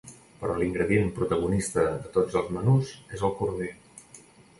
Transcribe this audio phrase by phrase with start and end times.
[0.43, 3.69] Però l’ingredient protagonista de tots els menús és el corder.